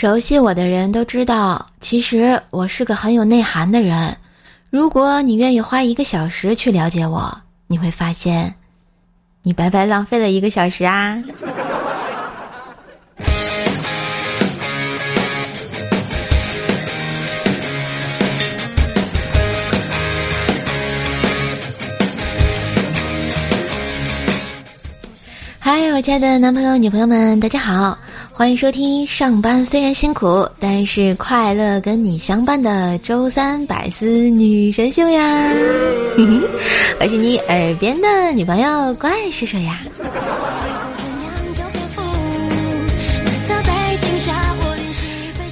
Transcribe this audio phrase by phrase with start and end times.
[0.00, 4.16] 熟悉我的人都知道，其实我是个很有内涵的人。
[4.70, 7.30] 如果你愿意花一个小时去了解我，
[7.66, 8.54] 你会发现，
[9.42, 11.22] 你白白浪费了一个小时啊！
[25.60, 27.98] 嗨，我亲爱的男朋友、女朋友们，大家好，
[28.40, 35.52] 欢迎收听上班虽然辛苦，但是快乐跟你相伴的周三百思女神秀呀！
[36.98, 39.82] 我是你耳边的女朋友怪兽兽呀。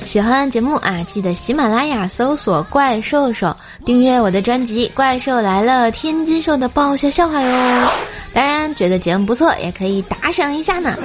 [0.02, 7.90] 喜欢节目啊，记得喜马拉雅搜索“怪兽兽”，订阅我的专辑《怪兽来了》，天津兽的爆笑笑话哟。
[8.32, 10.96] 当然，觉得节目不错，也可以打赏一下呢。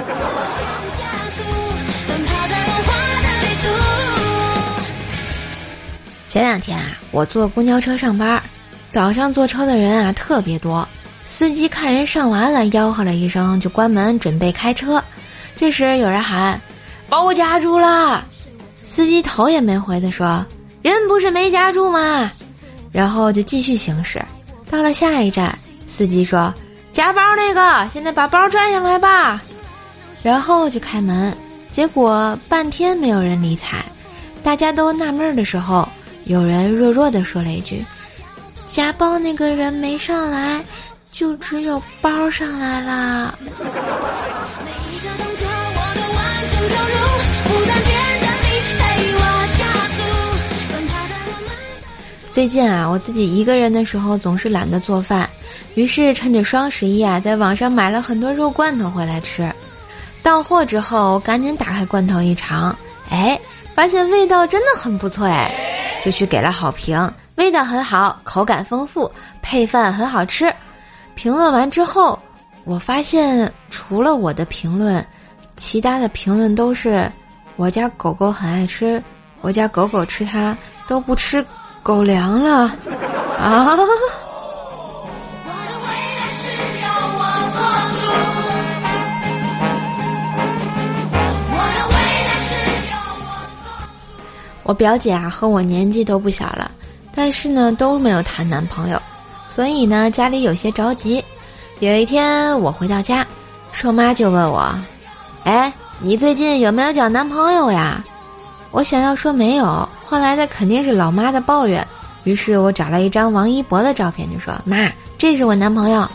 [6.34, 8.42] 前两天啊，我坐公交车上班，
[8.90, 10.84] 早上坐车的人啊特别多，
[11.24, 15.00] 司机看人上完了，吆喝了一声，就关门准备开车。
[15.54, 16.60] 这时有人喊
[17.08, 18.26] ：“把我夹住了！”
[18.82, 20.44] 司机头也没回的说
[20.82, 22.28] ：“人不是没夹住吗？”
[22.90, 24.20] 然后就继续行驶。
[24.68, 26.52] 到了下一站，司机说。
[26.92, 29.40] 夹包那个，现在把包拽上来吧，
[30.20, 31.32] 然后就开门。
[31.70, 33.84] 结果半天没有人理睬，
[34.42, 35.88] 大家都纳闷的时候，
[36.24, 37.84] 有人弱弱的说了一句
[38.66, 40.64] ：“夹包那个人没上来，
[41.12, 43.38] 就只有包上来了。”
[52.30, 55.28] 最近啊，我自己一个人的时候总是懒得做饭。
[55.74, 59.52] 于是趁着双十一啊，在网上买了很多肉罐头回来吃。
[60.22, 62.76] 到货之后，赶紧打开罐头一尝，
[63.10, 63.38] 哎，
[63.74, 65.52] 发现味道真的很不错哎，
[66.04, 69.10] 就去给了好评，味道很好，口感丰富，
[69.40, 70.54] 配饭很好吃。
[71.14, 72.18] 评论完之后，
[72.64, 75.02] 我发现除了我的评论，
[75.56, 77.10] 其他的评论都是
[77.56, 79.02] 我家狗狗很爱吃，
[79.40, 80.54] 我家狗狗吃它
[80.86, 81.42] 都不吃
[81.82, 82.70] 狗粮了
[83.38, 83.74] 啊。
[94.64, 96.70] 我表姐啊和我年纪都不小了，
[97.14, 99.00] 但是呢都没有谈男朋友，
[99.48, 101.24] 所以呢家里有些着急。
[101.80, 103.26] 有一天我回到家，
[103.72, 104.74] 瘦妈就问我
[105.44, 108.02] ：“哎，你最近有没有找男朋友呀？”
[108.72, 111.86] 我想要说没有，换来的肯定是老妈的抱怨。
[112.24, 116.08] 于是我找了一张王一博的照片，就说：“妈，这是我男朋友。”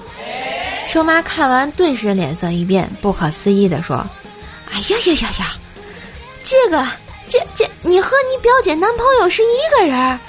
[0.87, 3.97] 瘦妈看完顿时脸色一变，不可思议的说
[4.73, 5.53] ：“哎呀呀呀呀，
[6.43, 6.83] 这个。”
[7.29, 10.19] 这这，你和你表姐男朋友是一个人，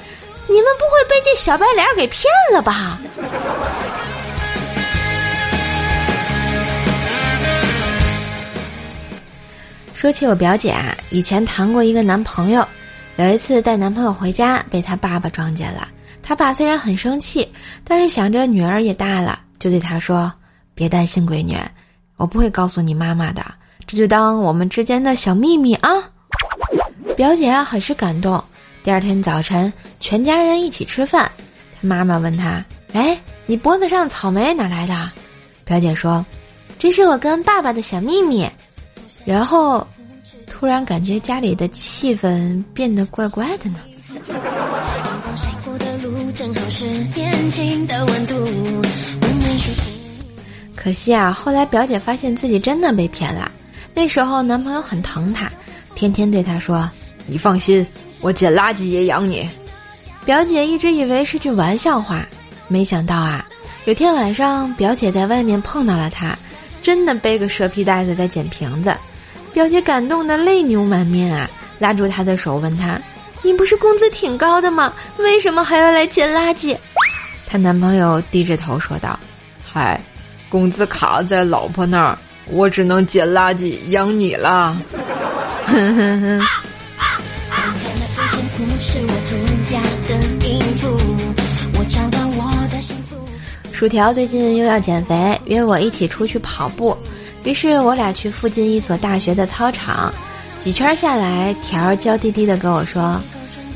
[0.47, 3.01] 你们不会被这小白脸给骗了吧？
[9.95, 12.67] 说起我表姐啊，以前谈过一个男朋友，
[13.17, 15.89] 有一次带男朋友回家，被他爸爸撞见了。
[16.23, 17.51] 他爸虽然很生气，
[17.83, 20.31] 但是想着女儿也大了，就对他说
[20.75, 21.59] ：“别担心，闺女，
[22.17, 23.43] 我不会告诉你妈妈的，
[23.87, 25.91] 这就当我们之间的小秘密啊。”
[27.17, 28.43] 表姐啊，很是感动。
[28.83, 31.31] 第二天早晨，全家人一起吃饭，
[31.81, 35.11] 她妈妈问她：“哎，你脖子上草莓哪来的？”
[35.67, 36.25] 表姐说
[36.79, 38.49] ：“这是我跟爸爸的小秘密。”
[39.25, 39.87] 然后，
[40.47, 43.81] 突然感觉家里的气氛变得怪怪的呢。
[50.75, 53.53] 可惜啊，后来表姐发现自己真的被骗了。
[53.93, 55.53] 那时候男朋友很疼她，
[55.95, 56.91] 天天对她说。
[57.27, 57.87] 你放心，
[58.21, 59.49] 我捡垃圾也养你。
[60.25, 62.27] 表姐一直以为是句玩笑话，
[62.69, 63.45] 没想到啊，
[63.87, 66.37] 有天晚上表姐在外面碰到了他，
[66.83, 68.95] 真的背个蛇皮袋子在捡瓶子。
[69.53, 73.01] 表姐感动的泪流满面啊，拉住他的手问他
[73.43, 74.93] ：“你不是工资挺高的吗？
[75.17, 76.77] 为什么还要来捡垃圾？”
[77.49, 79.19] 她男朋友低着头说道
[79.65, 80.01] ：“嗨，
[80.49, 84.81] 工资卡在老婆那儿，我只能捡垃圾养你了。”
[88.93, 90.81] 哼哼哼。
[93.73, 96.97] 薯条最近又要减肥，约我一起出去跑步。
[97.45, 100.13] 于是我俩去附近一所大学的操场，
[100.59, 103.21] 几圈下来，条娇滴滴的跟我说：“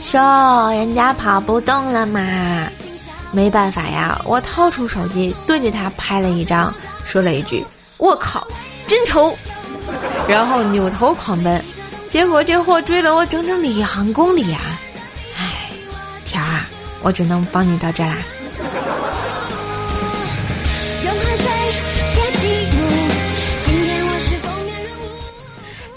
[0.03, 2.69] 说人家跑不动了嘛。”
[3.31, 6.75] 没办法呀，我掏出手机对着他拍了一张，
[7.05, 7.65] 说了一句
[7.99, 8.47] ：“我靠，
[8.87, 9.33] 真丑！”
[10.29, 11.63] 然后扭头狂奔。
[12.09, 14.79] 结果这货追了我整整两公里啊！
[17.05, 18.17] 我只能帮你到这啦。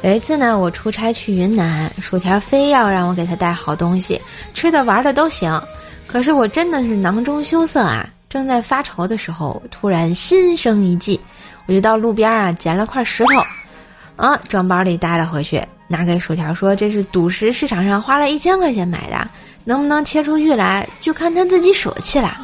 [0.04, 4.22] 有一次呢，我出差去云南，薯条非要让我给他带好东西，
[4.54, 5.60] 吃的玩的都行。
[6.06, 8.08] 可是我真的是囊中羞涩啊！
[8.30, 11.20] 正在发愁的时候，突然心生一计，
[11.66, 19.28] 我就到路边啊捡了块石头，啊装包里带了回去，拿给薯条说：“这是赌石市场上花了一千块钱买的，
[19.64, 22.38] 能不能切出玉来，就看他自己舍弃了。”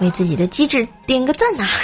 [0.00, 1.66] 为自己的机智点个赞呐！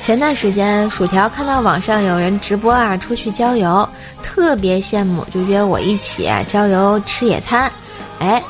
[0.00, 3.88] 前段时间，薯条看到网上有人直播啊，出去郊游，
[4.22, 7.70] 特别羡慕，就约我一起郊游吃野餐。
[8.20, 8.42] 哎，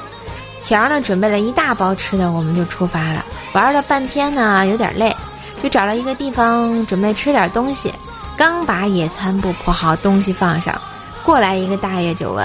[0.67, 3.25] 条呢准备了一大包吃的，我们就出发了。
[3.53, 5.15] 玩了半天呢，有点累，
[5.63, 7.93] 就找了一个地方准备吃点东西。
[8.37, 10.75] 刚把野餐布铺好，东西放上，
[11.23, 12.45] 过来一个大爷就问：“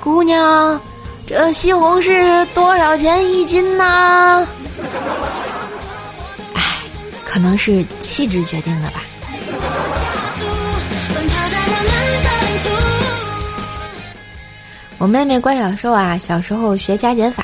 [0.00, 0.78] 姑娘，
[1.26, 4.46] 这西红柿多少钱一斤呢？”
[6.52, 6.62] 哎
[7.24, 9.00] 可能是气质决定的吧。
[15.00, 17.42] 我妹妹关小兽啊，小时候学加减法，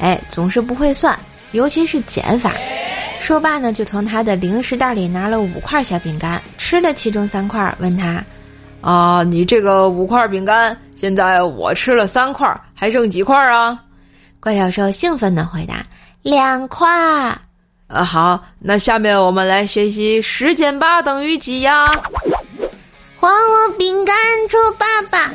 [0.00, 1.16] 哎，总是不会算，
[1.52, 2.54] 尤其是减法。
[3.20, 8.24] 说罢呢，就从他的零食袋里拿了五块小饼干，吃了其中三块，问他
[8.80, 13.78] ：“啊，你这个五块饼干，现在我吃了三块，还剩几块啊？”
[14.40, 15.82] 怪小兽兴奋的回答
[16.24, 16.88] ：“两块。”
[17.88, 21.86] 呃，好，那下面我们来学习十减八等于几呀？
[23.20, 24.16] 还我饼干，
[24.48, 25.30] 猪爸爸！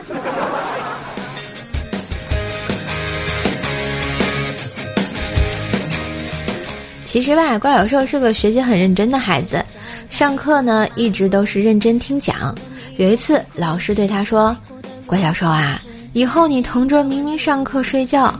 [7.14, 9.64] 其实吧，怪小兽是个学习很认真的孩子，
[10.10, 12.56] 上课呢一直都是认真听讲。
[12.96, 14.58] 有一次，老师对他说
[15.06, 15.80] ：“怪小兽啊，
[16.14, 18.34] 以后你同桌明明上课睡觉，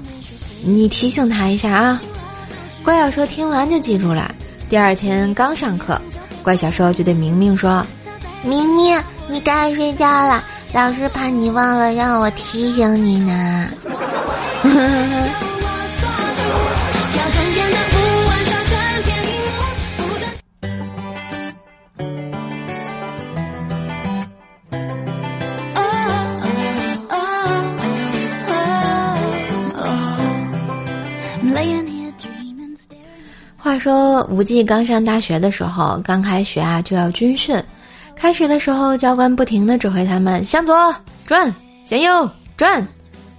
[0.66, 2.02] 你提醒他一下啊。”
[2.84, 4.34] 怪小兽听完就记住了。
[4.70, 6.02] 第二天刚上课，
[6.42, 7.86] 怪小兽就对明明说
[8.44, 9.00] ：“明明，
[9.30, 10.44] 你该睡觉了，
[10.74, 13.70] 老师怕你忘了，让我提醒你呢。”
[33.74, 37.60] 他说无忌刚上大学的时候，刚开学啊就要军训。
[38.16, 41.52] 开始的时候，教官不停的指挥他们向左转，
[41.84, 42.88] 向右转。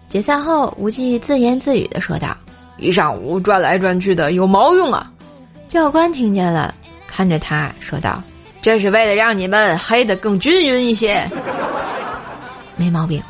[0.08, 2.36] 解散后，无忌自言自语的说道
[2.78, 5.08] ：“一上午转来转去的，有毛用啊！”
[5.68, 6.74] 教官听见了，
[7.06, 8.20] 看着他说道
[8.60, 11.24] ：“这是为了让你们黑的更均匀一些。”
[12.74, 13.22] 没毛病。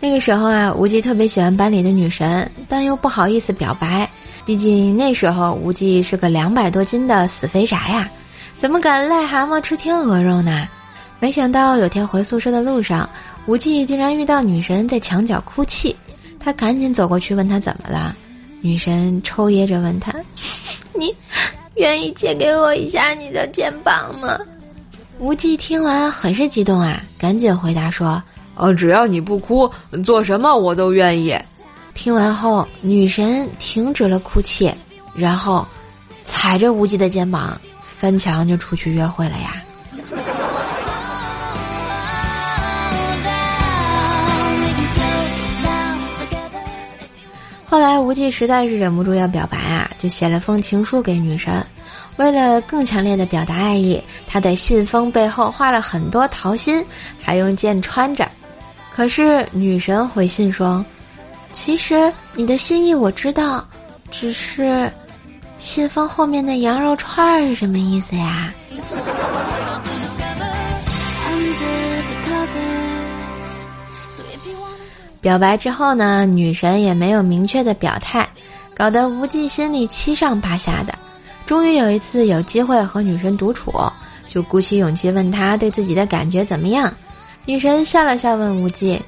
[0.00, 4.08] 那个时候啊，无忌特别喜欢班里的女神，但又不好意思表白，
[4.46, 8.08] 毕竟那时候无忌是个两百多斤的死肥宅呀，
[8.56, 10.68] 怎么敢癞蛤蟆吃天鹅肉呢？
[11.18, 13.10] 没想到有天回宿舍的路上，
[13.46, 15.96] 无忌竟然遇到女神在墙角哭泣，
[16.38, 18.14] 他赶紧走过去问她怎么了，
[18.60, 20.14] 女神抽噎着问他
[20.94, 21.12] ：“你
[21.74, 24.38] 愿意借给我一下你的肩膀吗？”
[25.18, 28.22] 无忌听完很是激动啊，赶紧回答说。
[28.58, 29.70] 哦，只要你不哭，
[30.04, 31.38] 做什么我都愿意。
[31.94, 34.74] 听完后，女神停止了哭泣，
[35.14, 35.64] 然后
[36.24, 37.58] 踩着无忌的肩膀
[37.98, 39.62] 翻墙就出去约会了呀。
[47.70, 51.64] 后来无忌实在是忍不住要表白啊，就写了封情书给女神。
[52.16, 56.84] 为了更强烈的表达爱意，他在信封背后画了很多桃心，
[57.22, 58.28] 还用剑穿着。
[58.98, 60.84] 可是女神回信说
[61.54, 63.64] ：“其实你的心意我知道，
[64.10, 64.90] 只是
[65.56, 68.52] 信封后面的羊肉串是什么意思呀？”
[75.20, 78.28] 表白之后呢，女神也没有明确的表态，
[78.74, 80.92] 搞得无忌心里七上八下的。
[81.46, 83.72] 终于有一次有机会和女神独处，
[84.26, 86.92] 就鼓起勇气问她对自己的感觉怎么样。
[87.48, 89.00] 女神笑了笑，问无忌：“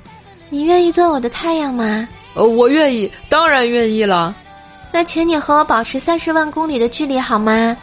[0.48, 4.34] 你愿意做我的太阳吗？”“呃，我愿意，当然愿意了。
[4.90, 7.76] ”“那请你和我保持三十万公里的距离好吗？”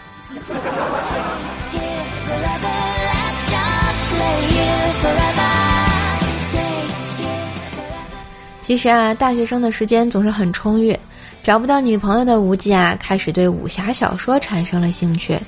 [8.59, 10.97] 其实啊，大学生的时间总是很充裕，
[11.43, 15.39] 找不到女朋友的无忌啊，开始对武侠小说产生了兴趣。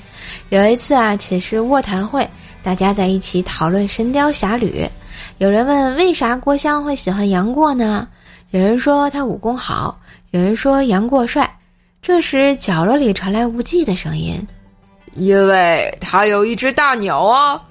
[0.50, 2.24] 有一次啊，且是卧谈会，
[2.62, 4.84] 大家在一起讨论《神雕侠侣》，
[5.38, 8.06] 有人问为啥郭襄会喜欢杨过呢？
[8.50, 9.98] 有人说他武功好，
[10.32, 11.48] 有人说杨过帅。
[12.02, 14.44] 这时角落里传来无忌的声音
[15.14, 17.62] ：“因为他有一只大鸟啊。”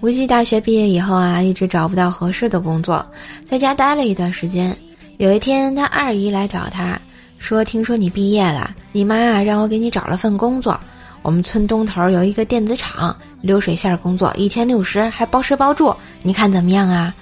[0.00, 3.04] 无忌大学毕业以后啊，一直找不到合适的工作，
[3.44, 4.74] 在家待了一段时间。
[5.20, 6.98] 有一天，他二姨来找他，
[7.36, 10.80] 说：“听说你毕业了，你妈啊让我给你找了份工作。
[11.20, 17.14] 我们村东头有一个电子厂，流水线工作，一天六十，还包吃包住，你看怎么样啊？”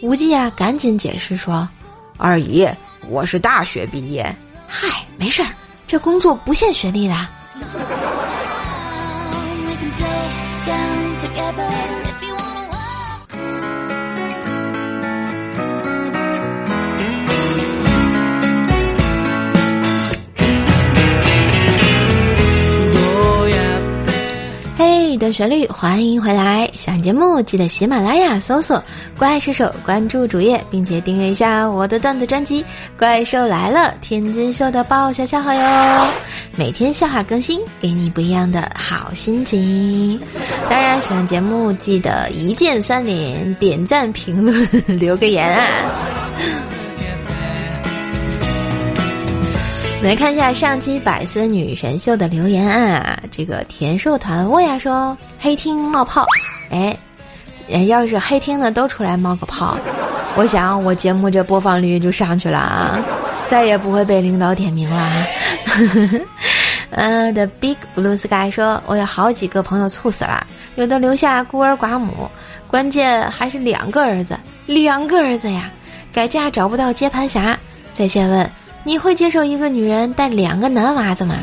[0.00, 1.68] 无忌啊，赶紧解释说
[2.18, 2.68] ：“二姨，
[3.08, 4.24] 我是大学毕业。
[4.68, 4.86] 嗨，
[5.16, 5.48] 没事儿，
[5.88, 7.16] 这工作不限学历的。”
[25.34, 26.70] 旋律，欢迎回来！
[26.74, 28.80] 喜欢节目记得喜马拉雅搜索
[29.18, 32.62] “怪兽手”，关注主页，并且订阅一下我的段子专辑
[32.96, 36.06] 《怪兽来了》，天津秀的爆笑笑话哟！
[36.56, 40.20] 每天笑话更新，给你不一样的好心情。
[40.70, 45.66] 当然，喜欢节目记得一键三连，点赞、评论、留个言啊！
[50.00, 56.24] 来看一下上期百思女神秀的留言啊，这个田寿团沃呀说黑厅冒泡，
[56.70, 56.96] 哎，
[57.88, 59.76] 要是黑厅的都出来冒个泡，
[60.36, 63.04] 我想我节目这播放率就上去了啊，
[63.48, 65.26] 再也不会被领导点名了。
[66.90, 72.30] 嗯， The Big Blue Sky 说我有好几个朋友猝死了，有的留下孤儿寡母，
[72.68, 75.72] 关键还是两个儿子，两个儿子呀，
[76.12, 77.58] 改嫁找不到接盘侠，
[77.92, 78.48] 在线问。
[78.86, 81.34] 你会接受一个女人带两个男娃子吗？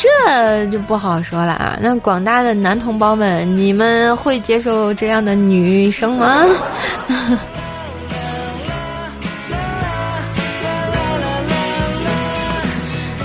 [0.00, 1.76] 这就不好说了啊！
[1.80, 6.44] 那广大的男同胞们，你们会接受这样的女生吗？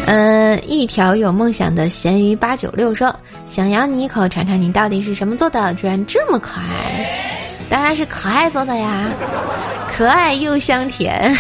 [0.06, 3.16] 嗯，一条有梦想的咸鱼八九六说
[3.46, 7.08] ：“想咬你一口，尝尝你到底是什么做的，居然这么可爱！
[7.70, 9.06] 当然是可爱做的呀，
[9.96, 11.34] 可爱又香甜。”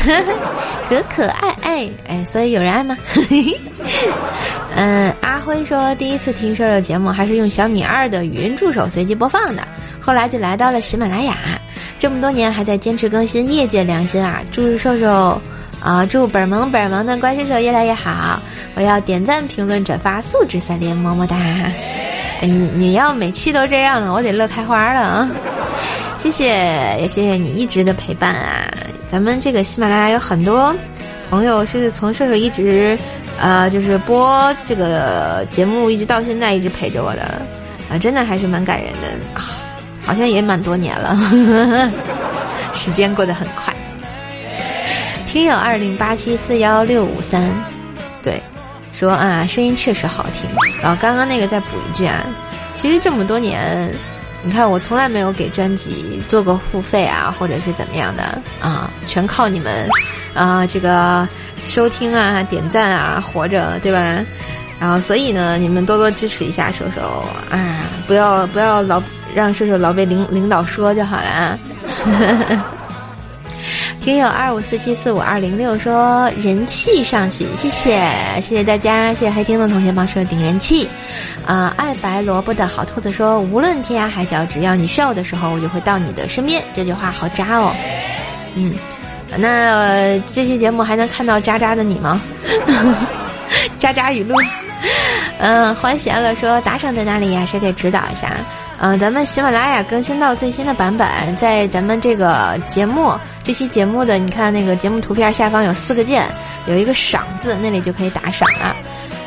[0.89, 2.97] 可可爱爱哎，所以有人爱吗？
[4.75, 9.63] 嗯，阿辉说第一次听瘦瘦节目还是用小米二的语音助手随机播放的，
[9.99, 11.35] 后来就来到了喜马拉雅，
[11.97, 14.43] 这么多年还在坚持更新，业界良心啊！
[14.51, 15.41] 祝瘦瘦
[15.81, 18.39] 啊，祝本萌本萌的乖叔叔越来越好！
[18.75, 21.35] 我要点赞、评论、转发，素质三连，么么哒！
[22.39, 25.31] 你你要每期都这样了，我得乐开花了啊！
[26.19, 26.45] 谢谢，
[27.01, 28.71] 也谢谢你一直的陪伴啊！
[29.09, 30.71] 咱们这个喜马拉雅有很多
[31.27, 32.95] 朋友是从射手一直，
[33.39, 37.21] 呃，就是播这个节目一直到现在一直陪着我的，
[37.89, 39.41] 啊，真的还是蛮感人的，
[40.05, 41.17] 好像也蛮多年了，
[42.73, 43.73] 时间过得很快。
[45.27, 47.41] 听友二零八七四幺六五三，
[48.21, 48.41] 对，
[48.93, 50.49] 说啊，声音确实好听。
[50.81, 52.25] 然后刚刚那个再补一句啊，
[52.73, 53.91] 其实这么多年。
[54.45, 59.87] 你看，我从来没有给专辑做过付费啊，或者是怎么样的啊，全靠你们
[60.35, 61.25] 啊，这个
[61.63, 64.23] 收听啊、点赞啊活着，对吧？
[64.79, 69.01] 然后，所以呢，你们多多支持一下瘦瘦啊，不要不要老
[69.33, 71.57] 让瘦瘦老被领领导说就好了。
[74.01, 80.85] 听友二五四七四五二零六说人气上去，谢谢谢谢大家，谢谢黑听的同学帮瘦顶人气。
[81.45, 87.73] 啊，爱白萝卜的好兔子说：“无论天涯海角，只要你需要的时候，我就会到你的身边。”这句话好渣哦。
[88.55, 88.73] 嗯，
[89.37, 92.21] 那这期节目还能看到渣渣的你吗？
[93.79, 94.35] 渣渣语录。
[95.39, 97.45] 嗯，欢喜了说：“打赏在哪里呀？
[97.45, 98.31] 谁给指导一下？”
[98.79, 103.13] 嗯，咱们喜马拉雅更新到最新的版本，在咱们这个节目
[103.43, 106.25] 这期节目的，你看那个节目图片下方有四个键，
[106.65, 108.75] 有一个赏字，那里就可以打赏了。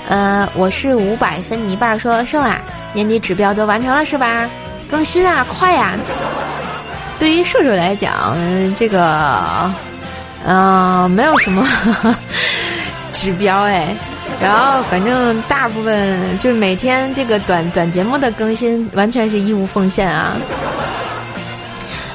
[0.09, 2.61] 呃，我是五百分你一半，说瘦啊，
[2.93, 4.49] 年底指标都完成了是吧？
[4.91, 5.95] 更新啊，快呀！
[7.19, 8.37] 对于瘦瘦来讲，
[8.77, 9.73] 这个，
[10.47, 11.67] 呃，没有什么
[13.13, 13.95] 指标哎。
[14.41, 20.37] 然后反正大部分就是每天这个短短节目的更新，完全是义务奉献啊。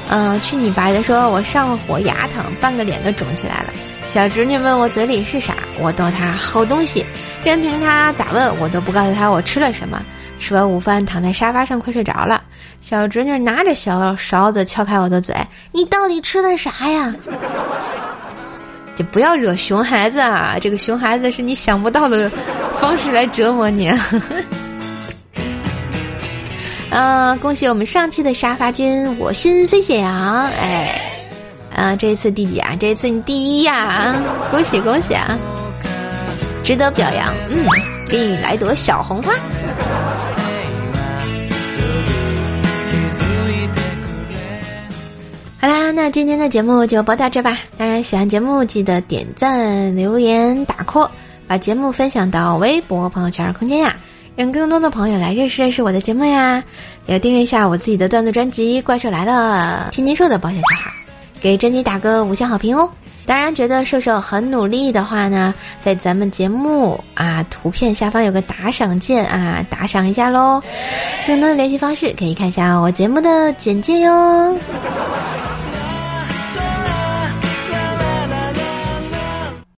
[0.08, 3.66] 嗯，去你白的说，我上了火，牙疼，半个脸都肿起来了。
[4.06, 7.04] 小侄女问我嘴里是啥，我逗她好东西。
[7.44, 10.00] 任凭他咋问，我都不告诉他我吃了什么。
[10.38, 12.42] 吃完午饭，躺在沙发上快睡着了。
[12.80, 15.34] 小侄女拿着小勺子敲开我的嘴
[15.72, 17.12] ：“你到底吃的啥呀？”
[18.94, 20.56] 就不要惹熊孩子啊！
[20.60, 22.30] 这个熊孩子是你想不到的
[22.78, 23.90] 方式来折磨你。
[26.90, 30.46] 啊， 恭喜我们上期的沙发君，我心飞翔！
[30.50, 31.00] 哎，
[31.74, 32.76] 啊，这一次第几啊？
[32.78, 34.16] 这一次你第一呀啊！
[34.50, 35.38] 恭喜恭喜啊！
[36.62, 37.34] 值得表扬。
[37.48, 37.64] 嗯，
[38.08, 39.32] 给你来朵小红花。
[45.62, 47.56] 好啦，那今天的节目就播到这吧。
[47.78, 51.08] 当然，喜欢节目记得点赞、留言、打 call，
[51.46, 53.94] 把节目分享到微博、朋友圈、空间呀，
[54.34, 56.60] 让更多的朋友来认识认识我的节目呀。
[57.06, 60.90] 也订阅一下我自己的段子专辑《怪兽来了》，天津兽的保险小孩，
[61.40, 62.90] 给专辑打个五星好评哦。
[63.24, 70.60] 当然，觉得瘦瘦很努力的话呢，在咱们节目啊图片下方有个打赏键啊，打赏一下喽。
[71.24, 74.58] 更多的联系方式可以看一下我节目的简介哟。